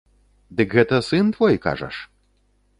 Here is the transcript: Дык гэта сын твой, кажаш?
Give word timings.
Дык 0.61 0.69
гэта 0.77 0.95
сын 1.09 1.31
твой, 1.37 1.61
кажаш? 1.69 1.95